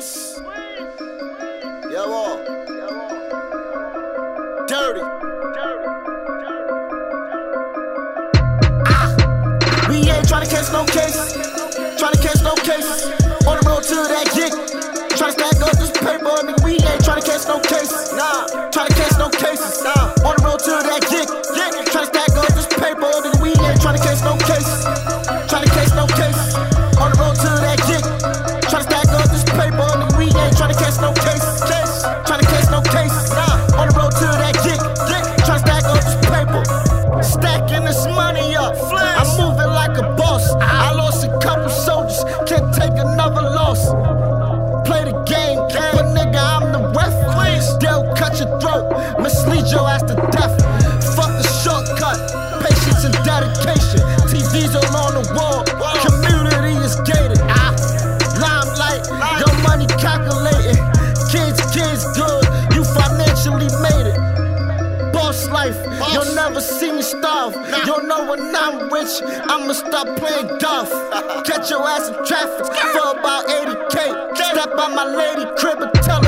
[0.00, 0.40] Squeeze.
[1.92, 2.38] Yeah, well.
[4.66, 5.02] Dirty.
[8.86, 9.86] Ah.
[9.90, 11.36] We ain't tryna catch no case.
[12.00, 13.04] Tryna catch no case.
[13.46, 14.52] On the road to that gig.
[15.18, 16.48] Tryna stack up this paper.
[16.48, 16.79] Nigga, we
[48.40, 48.88] your throat,
[49.20, 50.56] mislead your ass to death.
[51.14, 52.16] Fuck the shortcut,
[52.64, 54.00] patience and dedication.
[54.32, 55.60] TV's all on the wall,
[56.00, 57.38] community is gated.
[57.52, 57.76] Ah,
[58.40, 59.04] limelight,
[59.36, 60.80] your money calculated.
[61.28, 62.42] Kids, kids, good,
[62.72, 64.18] you financially made it.
[65.12, 65.76] Boss life,
[66.12, 67.52] you'll never see me starve.
[67.84, 70.88] You'll know when I'm rich, I'ma stop playing golf.
[71.44, 74.36] Catch your ass in traffic for about 80k.
[74.36, 76.19] Step by my lady crib and tell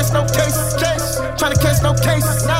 [0.00, 1.16] catch no case, case.
[1.38, 2.59] Trying to catch no case, nah.